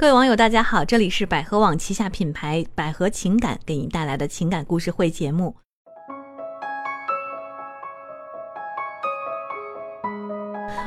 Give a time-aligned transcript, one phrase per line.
[0.00, 5.54] 各位网友，大家好，这里是百合网旗下品牌百合情感给您带来的情感故事会节目。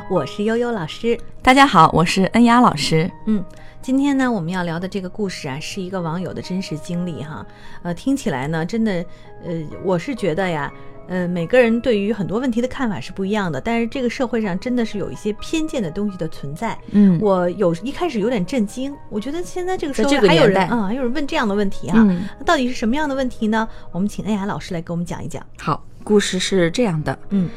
[0.09, 3.07] 我是悠悠老师，大家好，我是恩雅老师。
[3.27, 3.45] 嗯，
[3.83, 7.45] 今天呢，我们要聊的这个故事啊，是一个网友的真实经历哈。
[7.83, 9.05] 呃，听起来呢，真的，
[9.45, 10.73] 呃，我是觉得呀。
[11.07, 16.77] 呃，每个人对于很多问题的看法是不一样的，但是这个社会上真的是有一些偏见的东西的存在。
[16.91, 22.03] 嗯，我有一开始有点震惊，我觉得现在这个社会还有人啊，还有人问这样的问题啊，
[22.39, 23.67] 那到底是什么样的问题呢？
[23.91, 25.45] 我们请恩雅老师来给我们讲一讲。
[25.59, 27.49] 好，故事是这样的，嗯，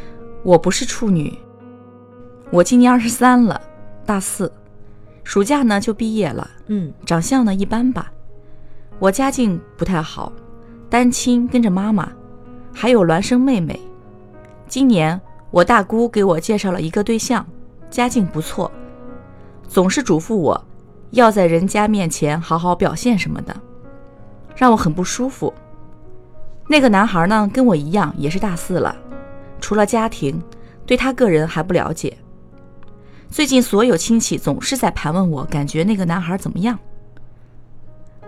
[0.43, 1.33] 我不是处女，
[2.51, 3.61] 我今年二十三了，
[4.05, 4.53] 大四，
[5.23, 8.13] 暑假呢就毕业了，嗯，长相呢一般吧，
[8.99, 10.33] 我家境不太好，
[10.91, 12.11] 单亲跟着妈妈。
[12.79, 13.81] 还有孪生妹妹，
[14.69, 15.19] 今年
[15.51, 17.45] 我大姑给我介绍了一个对象，
[17.89, 18.71] 家境不错，
[19.67, 20.63] 总是嘱咐我
[21.13, 23.57] 要在人家面前好好表现什么的，
[24.55, 25.55] 让我很不舒服。
[26.69, 28.95] 那个男孩呢，跟我一样也是大四了，
[29.59, 30.39] 除了家庭，
[30.85, 32.15] 对他个人还不了解。
[33.31, 36.79] 最近所有亲戚总是在盘问我，感觉那个男孩怎么样？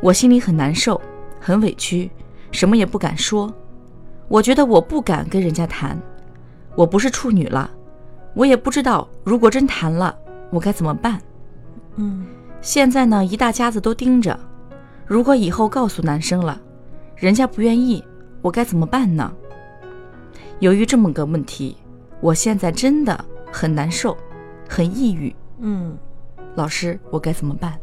[0.01, 0.99] 我心里很难受，
[1.39, 2.11] 很委屈，
[2.51, 3.53] 什么也不敢说。
[4.29, 5.99] 我觉得我不敢跟人家谈，
[6.75, 7.71] 我不是处女了，
[8.35, 10.15] 我也不知道如果真谈了，
[10.51, 11.19] 我该怎么办。
[11.97, 12.27] 嗯，
[12.61, 14.39] 现在呢，一大家子都盯着，
[15.07, 16.61] 如果以后告诉男生了，
[17.17, 18.05] 人家不愿意，
[18.43, 19.33] 我该怎么办呢？
[20.61, 21.77] 由于这么个问题，
[22.21, 24.17] 我现在真的很难受，
[24.69, 25.35] 很抑郁。
[25.61, 25.97] 嗯，
[26.55, 27.79] 老师，我该怎么办？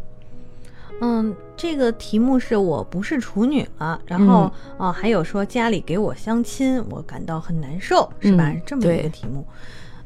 [1.01, 8.53] 嗯，这个题目是我不是处女了，然后啊，还有说家里给我相亲，我感到很难受，是吧？
[8.65, 9.45] 这么一个题目。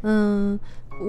[0.02, 0.60] 嗯，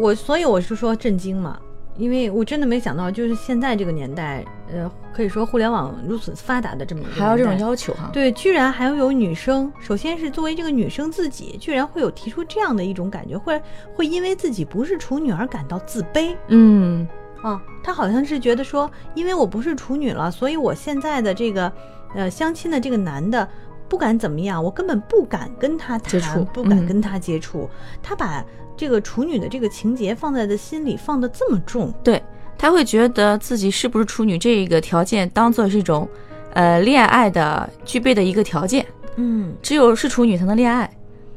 [0.01, 1.59] 我所以我是说震惊嘛，
[1.97, 8.11] 因为我真的没想到，就是现在这个年代，呃，可以说互联网如此发达的这么一个还有这种要求哈？
[8.13, 13.61] 对，居然还要有女生，首先是作为这个女生自己，居然会有提出这样的一种感觉，会
[13.95, 16.37] 会因为自己不是处女而感到自卑。
[16.49, 17.09] 嗯。
[17.43, 21.73] 啊，他好像是觉得说，因为我不是处女了，所以我现在的这个，
[22.15, 23.49] 呃，相亲的这个男的，
[23.89, 27.69] 不敢怎么样，我根本不敢跟他谈，不敢跟他接触。
[28.03, 28.45] 他把
[28.77, 32.23] 这个处女的这个情节放在的心里放的这么重，对
[32.59, 36.07] 他会觉得自己是不是处女这个条件当做是一种，
[36.53, 38.85] 呃，恋爱的具备的一个条件。
[39.17, 40.91] 嗯，只有是处女才能恋爱，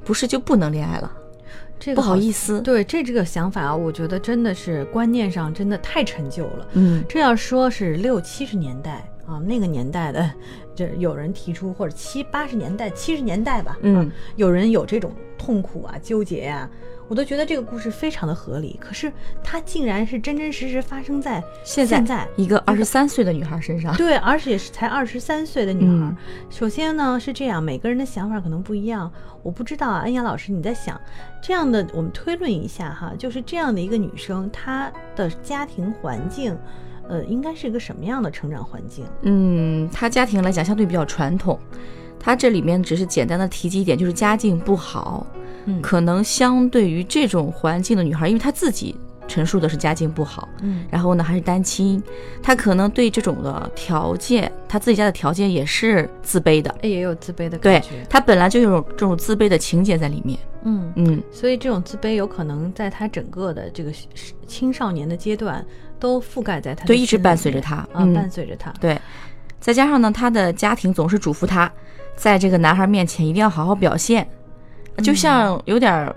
[0.04, 1.12] 不是就不能恋爱了。
[1.84, 6.68] 这个不好意思，对这这个想法啊，我觉得真的是观念上真的太陈旧了。
[6.76, 10.32] 嗯，这要说是六七十年代啊，那个年代的，
[10.74, 16.70] 这有人提出，或者七八十年代、七十年代吧，嗯，有人有这种痛苦啊、纠结呀。
[17.08, 19.12] 我都觉得这个故事非常的合理，可是
[19.44, 23.96] 它竟然是真真实实发生在现在一个二十三岁的女孩身上。
[23.96, 26.16] 对，而且是才二十三岁的女孩。
[26.50, 29.12] 首先呢是这样，每个人的想法可能不一样。
[29.44, 31.00] 我不知道啊，恩雅老师你在想
[31.42, 36.58] 这样的，我们推论一下哈，就是这样的一个女生，她的家庭环境，
[37.10, 39.06] 呃，应该是一个什么样的成长环境？
[39.24, 41.60] 嗯，她家庭来讲相对比较传统，
[42.18, 45.28] 她这里面只是简单的提及一点，就是家境不好。
[45.66, 48.96] 嗯，可能相对于这种环境的女孩，因为她自己
[49.28, 52.02] 陈述的是家境不好，嗯，然后呢还是单亲，
[52.42, 57.90] 她可能对这种的条件，她自己家的条件也是自卑的，也有自卑的感觉。
[57.90, 60.92] 对，她本来就有这种自卑的情节在里面，嗯。
[60.96, 63.92] 嗯，所以这种自卑有可能在她整个的这个
[64.46, 65.66] 青少年的阶段
[66.00, 67.78] 都覆盖在她，对，一直伴随着她。
[67.94, 68.72] 啊，伴随着她。
[68.82, 69.00] 对，
[69.60, 71.72] 再加上呢，她的家庭总是嘱咐她，
[72.18, 74.28] 在这个男孩面前一定要好好表现。
[74.98, 76.14] 就像有点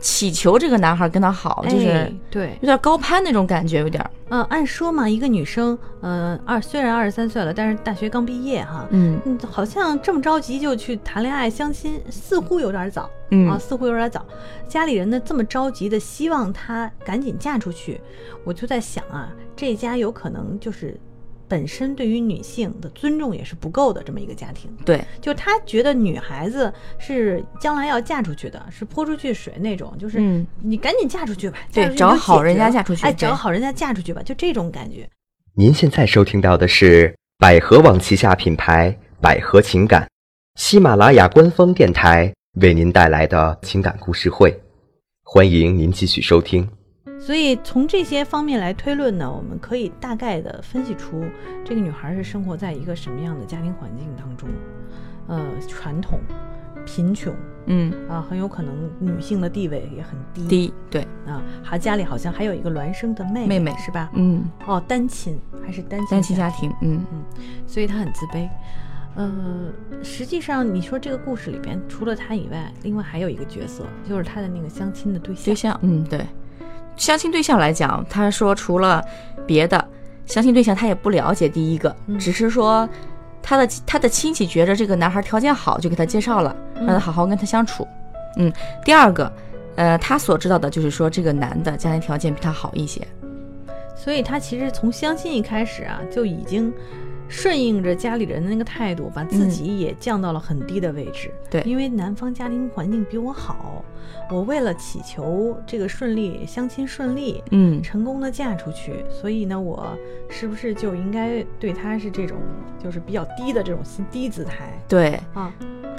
[0.00, 4.04] 祈求这个男孩跟他好，就是对，有点高攀那种感觉，有点。
[4.28, 14.24] 嗯，按说嘛，一个女生，嗯，二虽然二十三岁了，但是大学刚毕业哈，嗯，好像这么着急就去谈恋爱相亲，似乎有点早，嗯啊，似乎有点早。
[14.66, 18.00] 家里人呢这么着急的希望她赶紧嫁出去，
[18.44, 20.98] 我就在想啊，这家有可能就是。
[21.54, 30.18] 本身对于女性的尊重也是不够的，这么一个家庭，对，就他觉得女孩子是将来要嫁出去的，是泼出去水那种，就是
[30.60, 35.08] 你赶紧嫁出去吧，对，找好人家嫁出去，哎，找好人家嫁出去吧，就这种感觉。
[35.54, 40.08] 您现在收听到的是百合网旗下品牌百合情感，
[40.58, 44.60] 喜马拉雅官方电台为您带来的情感故事会，
[45.22, 46.68] 欢迎您继续收听。
[47.20, 51.24] 所以从这些方面来推论呢，我们可以大概的分析出
[51.64, 54.48] 这个女孩是生活在一个什么样的家庭环境当中，
[55.26, 56.18] 呃，传统，
[56.84, 57.34] 贫穷，
[57.66, 57.92] 嗯。
[58.08, 64.10] 啊，很有可能女性的地位也很低，低对，啊，还家里好像还有一个孪生的妹妹妹是吧？
[64.14, 67.04] 嗯，哦，单亲还是单亲单亲家庭，嗯。
[67.12, 67.24] 嗯
[67.66, 68.48] 所以她很自卑。
[69.16, 69.72] 呃，
[70.02, 75.44] 实际上你说这个故事里边，除了他以外，另外还有一个角色，就是他的那个相亲的对象。
[75.44, 76.26] 对象，嗯对，
[76.96, 79.04] 相亲对象来讲，他说除了
[79.46, 79.84] 别的
[80.26, 81.48] 相亲对象，他也不了解。
[81.48, 82.88] 第一个，嗯只是说
[83.42, 87.86] 他的他的亲戚觉着这个男孩条件好，就给他介绍了，让他好好跟他相处。
[88.36, 88.52] 嗯，
[88.84, 89.32] 第二个，
[89.76, 93.06] 呃，他所知道的就是说这个男的家庭条件比他好一些。
[93.96, 96.72] 所以他其实从相亲一开始啊，就已经
[97.28, 101.30] 顺应着家里人的那个态度，把自己也降到了很低的位置。
[101.50, 103.84] 对因为男方家庭环境比我好，
[104.30, 109.96] 我为了祈求这个顺利相亲顺利，嗯成功的嫁出去，所以呢，我
[110.28, 112.36] 是不是就应该对他是这种
[112.82, 115.52] 就是比较低的这种心低姿态对，啊？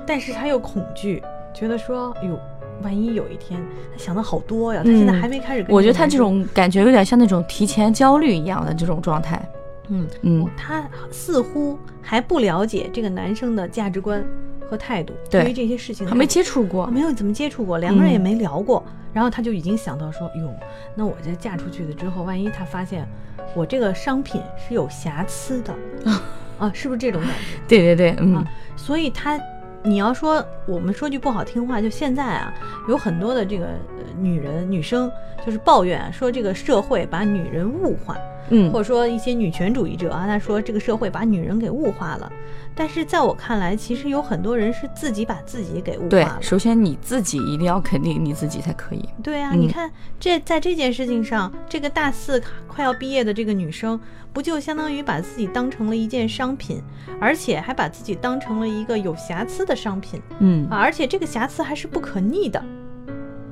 [0.08, 1.22] 但是他又恐惧，
[1.54, 2.40] 觉得说，哎呦，
[2.84, 3.60] 万一有一天
[3.92, 9.42] 他想的好多呀，他现在还没开始跟、嗯我觉得他这，种感觉有点像那种提前焦虑一样的这种状态。
[9.90, 10.08] 嗯。
[10.22, 14.26] 嗯，他似乎还不了解这个男生的价值观
[14.70, 15.44] 和态度，对。
[15.44, 16.88] 对于这些事情还没接接触过。
[16.88, 18.84] 没有怎么接触过，两个人也嗯没聊过，
[19.14, 20.54] 然后他就已经想到说，哟，
[20.96, 23.08] 那我这嫁出去了之后，万一他发现
[23.54, 25.74] 我这个商品是有瑕疵的，
[26.60, 27.60] 啊，是不是这种感觉？
[27.68, 28.36] 对对对，嗯。
[28.36, 28.46] 啊，
[28.76, 29.40] 所以他，
[29.84, 32.54] 你要说我们说句不好听话，就现在啊，
[32.90, 35.12] 有很多的这个呃女人女生
[35.46, 38.18] 就是抱怨说这个社会把女人物化，
[38.50, 42.32] 嗯或者说一些女权主义者啊，他说这个社会把女人给物化了。
[42.78, 46.38] 但是在我看来，其实有很多人是自己把自己给物化，了。
[46.42, 49.08] 首先你自己一定要肯定你自己才可以。
[49.24, 49.90] 对啊，嗯你看
[50.20, 53.98] 这在这件事情上，这个大四快要毕业的这个女生，
[54.34, 56.82] 不就相当于把自己当成了一件商品，
[57.22, 62.62] 而且还把自己当成了一个有瑕疵的商品嗯啊，而且这个瑕疵还是不可逆的。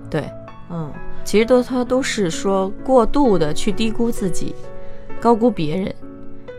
[0.10, 0.30] 对，
[0.69, 0.92] 嗯，
[1.24, 4.54] 其实都他都是说过度的去低估自己，
[5.24, 5.96] 高估别人。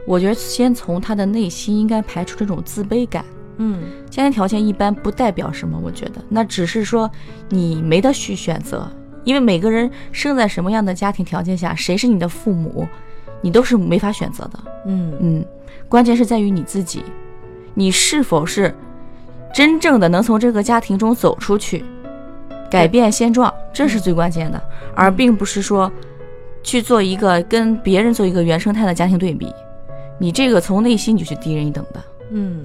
[0.07, 3.23] 我觉得先从他的内心应该排除这种自卑感。
[3.59, 6.25] 嗯，家庭条件一般不代表什么，我觉得。
[6.31, 7.11] 那只是说
[7.51, 8.91] 你没得去选择，
[9.23, 12.89] 因为每个人生在什么样的家庭条件下，谁是你的父母，
[13.43, 14.59] 你都是没法选择的。
[14.87, 15.13] 嗯。
[15.21, 15.45] 嗯，
[15.87, 17.03] 关键是在于你自己，
[17.75, 18.75] 你是否是
[19.53, 21.85] 真正的能从这个家庭中走出去，
[22.71, 24.59] 改变现状，这是最关键的，
[24.95, 25.93] 而并不是说
[26.65, 29.53] 去做一个跟别人做一个原生态的家庭对比，
[30.19, 32.03] 你这个从内心就是低人一等的。
[32.31, 32.65] 嗯，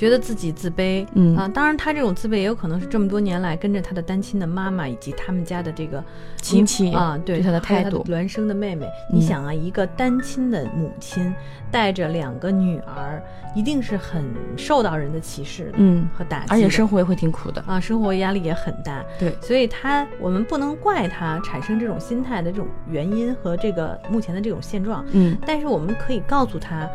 [0.00, 1.36] 觉得自己自卑，嗯。
[1.36, 6.02] 啊，当然他这种自卑也有可能是这么多年来跟着他的单亲的妈妈以及他们家的这个
[6.40, 8.02] 亲戚啊，对对他的态度。
[8.04, 9.18] 孪生的妹妹，嗯。
[9.18, 11.34] 你想啊，一个单亲的母亲
[11.70, 13.22] 带着两个女儿，
[13.54, 14.24] 一定是很
[14.56, 17.62] 受到人的歧视的，嗯和打击，而且生活也会挺苦的。
[17.66, 26.88] 啊，生活压力也很大，对，所以他我们不能怪他产生这种心态的这种原因和这个目前的这种现状，嗯，但是我们可以告诉他，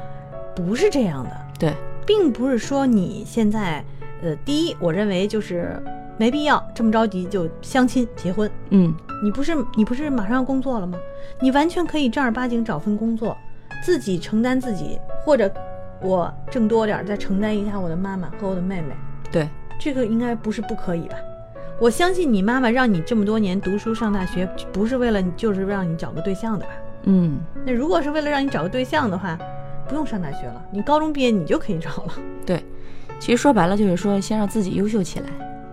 [0.56, 1.74] 不是这样的，对，
[2.06, 3.84] 并不是说你现在，
[4.22, 5.82] 呃，第一，我认为就是
[6.18, 8.50] 没必要这么着急就相亲结婚。
[8.70, 8.94] 嗯
[9.24, 10.98] 你不是你不是马上要工作了吗？
[11.42, 13.36] 你完全可以正儿八经找份工作，
[13.84, 15.52] 自己承担自己，或者
[16.02, 18.94] 我挣多点儿再承担一下我的妈妈和我的妹妹，
[19.32, 19.50] 对，
[19.80, 21.16] 这个应该不是不可以吧？
[21.80, 26.72] 我相信你妈妈让你这么多年读书上大学，不是为了你，就是让你找个对象的吧？
[27.04, 29.38] 嗯那如果是为了让你找个对象的话，
[29.88, 32.14] 不用上大学了，你高中毕业你就可以找了。
[32.46, 32.64] 对。
[33.18, 35.28] 其实说白了就是说，先让自己优秀起来。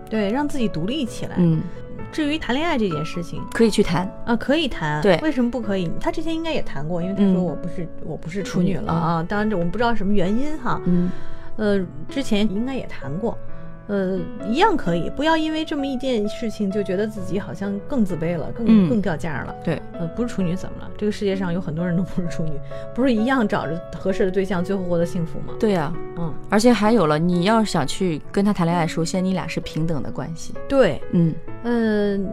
[0.09, 1.35] 对，让自己独立起来。
[1.37, 1.61] 嗯，
[2.09, 4.09] 至于谈恋爱这件事情可以去谈。
[4.25, 5.91] 啊，可以谈，对为什么不可以？
[5.99, 9.25] 他之前应该也谈过，因为他嗯说我不是、我不是处处女女了啊。
[9.27, 11.11] 当然这我们不知道什么原因哈，嗯
[11.57, 13.37] 呃，之前应该也谈过，
[13.87, 19.53] 呃，一样可以，不要因为这么一件事情就觉得自己好像更自卑了，更、嗯更掉价了。
[19.63, 20.89] 对，呃，不是处女怎么了？
[20.97, 22.51] 这个世界上有很多人都不是处女，
[22.95, 25.53] 不是一样找着合适的对象，最后获得幸福吗？
[25.59, 30.53] 对呀、嗯，而且还有了，你要是想去跟他谈恋爱，首先你俩是平等的关系。
[30.69, 32.31] 对，嗯嗯、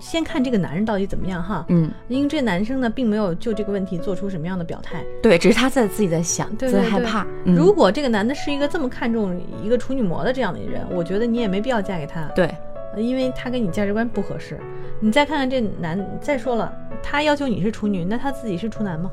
[0.00, 1.64] 先看这个男人到底怎么样哈。
[1.68, 5.04] 嗯，因为这男生呢，并没有就这个问题做出什么样的表态。
[5.22, 7.24] 对，只是他在自己在想，对对对在害怕。
[7.44, 12.46] 嗯如果这个男的是一个这么看重一个处女膜的这样的人，我觉得你也没必要嫁给他，对，
[12.94, 14.58] 呃因为他跟你价值观不合适。
[15.00, 19.10] 你再看看这男，再说了，他要求你是处女，那他自己是处男吗？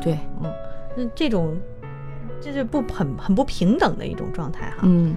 [0.00, 0.52] 对，嗯，
[0.96, 1.56] 那这种
[2.40, 4.78] 这是不很很不平等的一种状态哈。
[4.82, 5.16] 嗯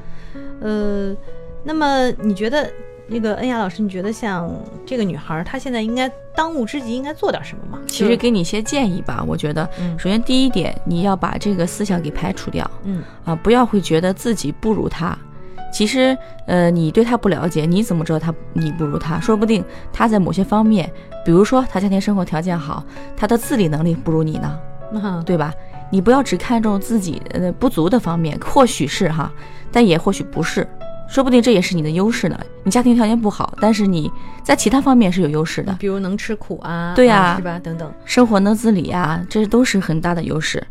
[0.61, 1.15] 呃，
[1.63, 2.71] 那么你觉得
[3.07, 4.49] 那个恩雅老师，你觉得像
[4.85, 7.79] 这个女孩，她现在应该当务之急应该做点什么吗？
[7.87, 15.17] 其实给你一些建议吧，我觉得，嗯首先第一点，你要把这个思想给排除掉嗯啊，不要会觉得自己不如他，
[15.71, 16.17] 其实，
[16.47, 19.19] 呃，你对他不了解，你怎么知道他你不如他？
[19.19, 20.89] 说不定他在某些方面，
[21.25, 22.83] 比如说他家庭生活条件好，
[23.17, 25.53] 他的自理能力不如你呢，对吧？
[25.91, 29.31] 你不要只看重自己呃不足的方面，或许是哈，
[29.71, 30.67] 但也或许不是，
[31.07, 32.39] 说不定这也是你的优势呢。
[32.63, 37.59] 你家庭条件不好，但是你在其他方面是有优势的，比如能吃苦啊，对呀，是吧？
[37.59, 40.65] 等等，生活能自理啊，这都是很大的优势。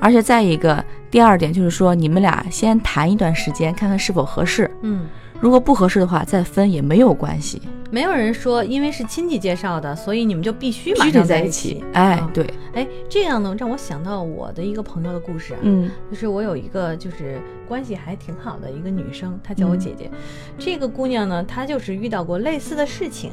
[0.00, 4.70] 而且再一个，第二点就是说，你们俩先谈一段时间，看看是否合适。
[4.82, 5.06] 嗯，
[5.40, 7.62] 如果不合适的话，再分也没有关系。
[7.90, 11.82] 没有人说因为是亲戚介绍的，所以你们就必须马上在一起。
[11.94, 15.60] 哎，对，哎，这样呢，让我想到我的一个朋友的故事啊。
[15.62, 20.10] 嗯，就是我有一个就是关系还挺好的一个女生，她叫我姐姐。
[20.58, 23.32] 这个姑娘呢，她就是遇到过类似的事情，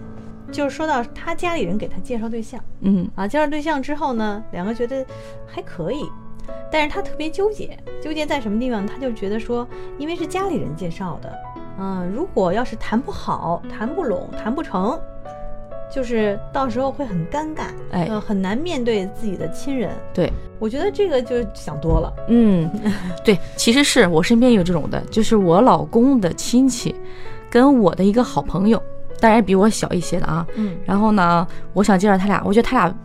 [0.52, 2.64] 就是说到她家里人给她介绍对象。
[2.82, 5.06] 嗯，啊，介绍对象之后呢，两个觉得
[5.48, 6.06] 还可以。
[6.72, 8.86] 但是他特别纠结，纠结在什么地方？
[8.86, 11.34] 他就觉得说，因为是家里人介绍的，
[11.78, 15.00] 嗯，如果要是谈不好、谈不拢、谈不成，
[15.92, 19.92] 就是到时候会很尴尬，哎，很难面对自己的亲人。
[20.14, 22.14] 对，我觉得这个就想多了。
[22.28, 22.70] 嗯，
[23.24, 26.96] 对，其实是我身边有这种的，就是我老公的亲戚，
[27.50, 28.82] 跟我的一个好朋友，
[29.20, 30.46] 当然比我小一些的啊。
[30.56, 32.96] 嗯，然后呢，我想介绍他俩，我觉得他俩。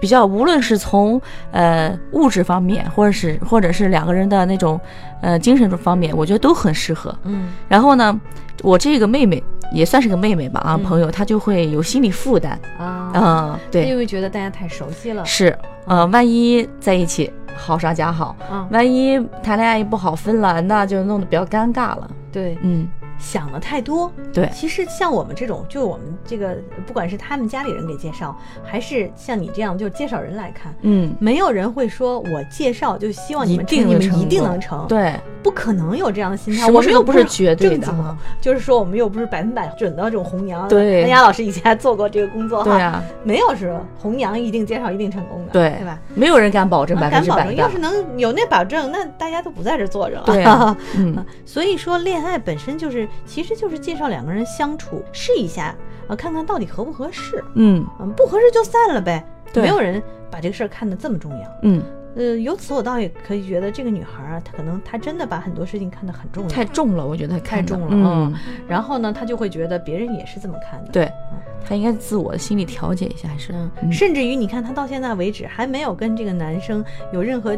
[0.00, 4.80] 比较，无论是从呃物质方面，或者是或者是两个人的那种
[5.20, 7.14] 呃精神方面，我觉得都很适合。
[7.24, 8.20] 嗯，然后呢，
[8.62, 15.24] 我这个妹妹也算是个妹妹吧啊，朋友她就会有心理负担啊，嗯，对，因为觉得大家太熟悉了。
[15.24, 18.36] 是，呃，万一在一起好上加好，
[18.70, 22.10] 万一谈恋爱不好分了，那就弄得比较尴尬了。
[22.30, 22.88] 对，嗯。
[23.18, 26.56] 想的太多，对，其实像我们这种，就我们这个，
[26.86, 45.98] 不管是他们家里人给介绍，还是像你这样，就介绍人来看，嗯，没有人会说我介绍就希望你们你们一定能成，对，不可能有这样的心态，我们又不是绝对的，就是说我们又不是百分百准的这种红娘，对，安雅老师以前还做过这个工作，对啊，没有是红娘一定介绍一定成功的，对，对吧？
[46.14, 50.16] 没有人敢保证百分之百，要是能有那保证，那大家都不在这坐着。
[50.16, 50.44] 了，对，
[50.96, 53.78] 嗯，所以说恋爱本身就是，其实就是。
[53.78, 55.74] 介绍两个人相处试一下
[56.08, 57.42] 啊，看看到底合不合适。
[57.54, 59.24] 嗯嗯，不合适就散了呗。
[59.50, 61.48] 对，没有人把这个事儿看得这么重要。
[61.62, 61.82] 嗯
[62.16, 67.88] 呃，由此我倒也可以觉得这个女孩啊，她可能她真的把很多事情看得很重要，太重了，我觉得太重了。
[67.92, 68.34] 嗯，
[68.66, 70.90] 然后呢，她就会觉得别人也是这么看的。
[70.90, 71.10] 对，
[71.66, 77.56] 她应该自我的心理调节一下，还是嗯甚至于你看他到现在为止还没有跟这个男生有任何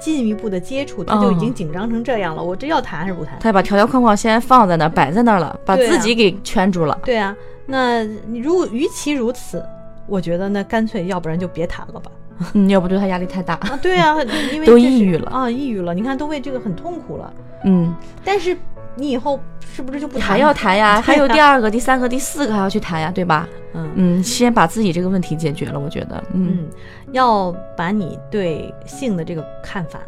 [0.00, 2.42] 进一步的接触，他就已经紧张成这样了。
[2.42, 3.38] 我这要谈还是不谈？
[3.40, 6.98] 她把条条框框先放在那儿，摆在那儿了，把自己给圈住了。
[7.04, 9.62] 对啊，那你如果与其如此，
[10.06, 12.10] 我觉得那干脆要不然就别谈了吧。
[12.54, 13.78] 嗯，要不对他压力太大啊？
[13.82, 14.16] 对啊，
[14.54, 15.92] 因为都抑郁了啊，抑郁了。
[15.92, 17.30] 你看，都为这个很痛苦了。
[17.66, 18.56] 嗯，但是
[18.96, 19.38] 你以后
[19.74, 21.00] 是不是就不还要谈 呀？
[21.00, 23.48] 还有第二个、第三个、第四个还要去谈呀，对吧？
[23.74, 23.90] 嗯。
[23.94, 26.68] 嗯，先把自己这个问题解决了，我觉得，嗯，
[27.12, 30.00] 要把你对性的这个看法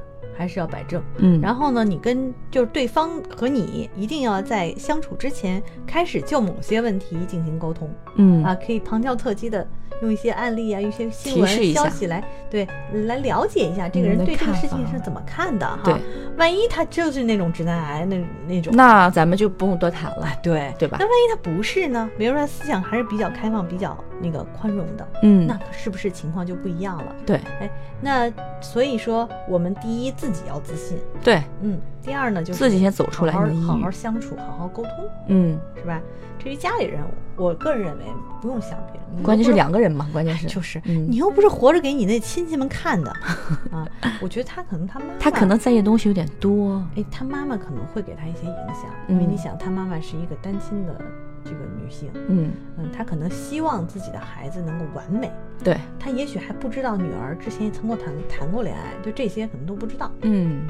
[0.43, 1.01] 还是要摆正。
[1.19, 7.89] 嗯，然后呢，你跟就是对方和你一定要在相处之前开始就某些问题进行沟通。
[8.17, 9.67] 嗯啊，可以旁敲侧击的。
[10.01, 12.67] 用一些案例啊，一些新闻消息来对
[13.07, 15.79] 来了解一下这个人对这个事情是怎么看的哈。
[15.85, 15.95] 对，
[16.37, 20.97] 万一他就是那种直男癌那那种，那咱们就不用多谈了，对对吧？
[20.99, 22.11] 那万一他不是呢？
[22.19, 27.15] 比如说思想还是比较开放、比较那个宽容的，嗯，那是不是情况就不一样了？
[27.27, 34.93] 对，哎，那所以说我们第一自己要自信，对，嗯，第二呢就是自己先走出来，好好好相处，好好沟通，
[35.27, 36.01] 嗯，是吧？
[36.39, 37.01] 至于家里人，
[37.37, 38.05] 我个人认为
[38.41, 40.49] 不用想别人，关键是两个人嘛， 关键是。
[40.49, 43.11] 就是，你又不是活着给你那亲戚们看的。
[43.71, 43.87] 啊。
[44.21, 46.85] 我觉得他可能他妈妈，他可能在意的东西有点多。
[46.97, 51.01] 哎，他妈妈可能会给他一些影响，因为你想，他妈妈是一个单亲的
[51.45, 55.31] 这个女性，嗯嗯，她可能希望自己的孩子能够完美。
[55.63, 60.11] 对，她也许还不知道女儿之前曾过谈谈过恋爱，就这些可能都不知道。
[60.23, 60.67] 嗯，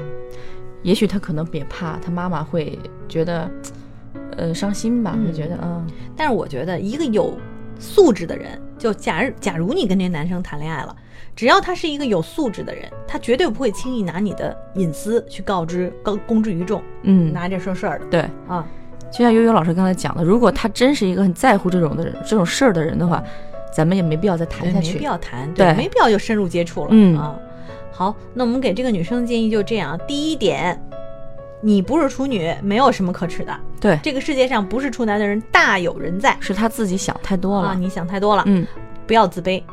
[0.81, 2.77] 也许她可能也怕她妈妈会
[3.07, 3.49] 觉得。
[4.35, 5.15] 呃，伤心吧？
[5.27, 5.87] 我觉得，嗯，
[6.17, 7.37] 但是我觉得一个有
[7.79, 10.95] 素质的人，就假如假如你跟这男生谈恋爱了，
[11.35, 18.05] 只要他是一个有素质的人，他绝对不会轻易拿你的隐私去告知、公公之于众，嗯，拿这说事儿的。
[18.07, 18.67] 对啊，
[19.13, 23.23] 就像悠悠老师刚才讲的，如果他真是一个很在乎这种的人、这种事儿的人的话，
[23.71, 26.87] 咱们也没必要再谈下去，没必要谈，对，没必要就深入接触了。
[26.89, 27.35] 嗯啊，
[27.91, 30.81] 好，那我们给这个女生的建议就这样：第一点。
[31.65, 33.57] 你不是处女，没有什么可耻的。
[33.79, 37.69] 对，这个世界上不是处男的人大有人在，是他自己想太多了。
[37.69, 38.67] 啊你想太多了，嗯，
[39.07, 39.63] 不要自卑。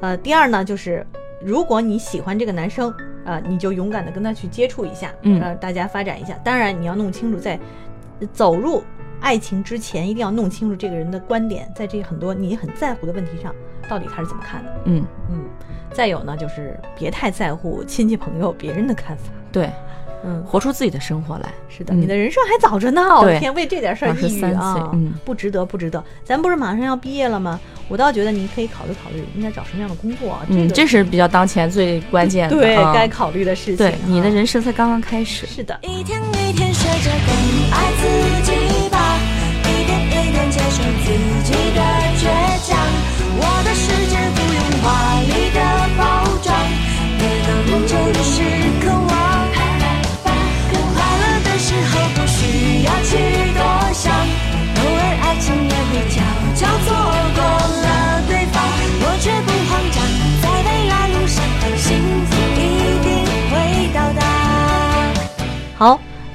[0.00, 1.06] 呃，第二呢，就是
[1.40, 2.92] 如果你喜欢这个男生，
[3.24, 6.38] 呃，你就勇敢的跟他去接触一下，嗯，大家发展一下。
[6.44, 7.58] 当然，你要弄清楚，在
[8.32, 8.82] 走入
[9.20, 13.54] 爱情之前，一定要弄清楚这个人的观点，在这很多你很在乎的问题上，
[13.88, 14.72] 到底他是怎么看的。
[14.84, 15.44] 嗯嗯。
[15.92, 19.30] 再有呢，就是别太在乎亲戚朋友别人的看法。
[19.52, 19.70] 对。
[20.26, 21.52] 嗯，活出自己的生活来。
[21.68, 23.02] 是的，你的人生还早着呢。
[23.20, 26.02] 我，天，为这点事儿抑郁啊，嗯，不值得，不值得。
[26.24, 27.60] 咱不是马上要毕业了吗？
[27.88, 30.32] 我倒觉得您可以考虑考虑，应该找什么样的工作。
[30.32, 33.76] 啊嗯，这是比较当前最关键的，对，该考虑的事情。
[33.76, 35.46] 对，你的人生才刚刚开始。
[35.46, 35.78] 是的。
[35.82, 37.30] 一天一天学着更
[37.70, 38.08] 爱自
[38.42, 39.18] 己吧，
[39.64, 41.12] 一点一点接受自
[41.44, 41.80] 己的
[42.18, 42.22] 倔
[42.66, 42.78] 强。
[43.36, 43.90] 我的世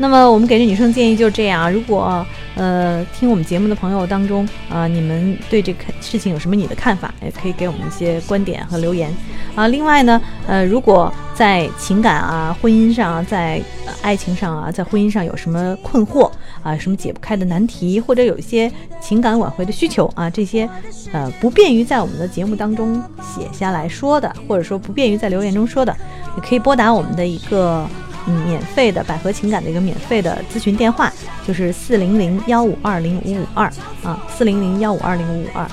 [0.02, 1.70] 那么我们给这女生建议就是这样啊。
[1.70, 2.26] 如果
[2.56, 9.14] 呃听我们节目的朋友当中啊，你们对这个事情有什么你的看法，也可以给我们一些观点和留言
[9.56, 9.68] 啊。
[9.68, 13.62] 另外呢，呃，如果在情感啊、婚姻上、在
[14.02, 16.32] 爱情上啊、在婚姻上有什么困惑
[16.64, 20.68] 啊、什么解不开的难题，或者有一些情感挽回的需求啊，这些
[21.12, 25.94] 呃不便于在我们的节目当中写下来说的，或者说不便于在留言中说的，
[26.38, 27.86] 也可以拨打我们的一个。
[28.30, 31.12] 免费的百合情感的一个免费的咨询电话
[31.46, 33.66] 就是四零零幺五二零五五二
[34.04, 35.68] 啊，四零零幺五二零五五二，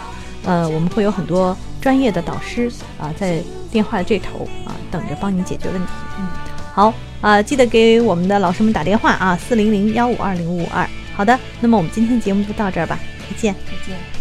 [0.44, 5.92] 呃，我们会有很多专业的导师啊，在电话的这头啊，等着帮你解决问题。
[6.18, 6.26] 嗯，
[6.72, 10.88] 好啊，记得给我们的老师们打电话啊，四零零幺五二零五五二。
[11.14, 12.98] 好的，那么我们今天节目就到这儿吧，
[13.28, 14.15] 再见，再见。